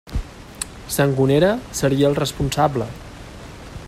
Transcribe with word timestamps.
Sangonera 0.95 1.51
seria 1.81 2.07
el 2.13 2.19
responsable. 2.23 2.89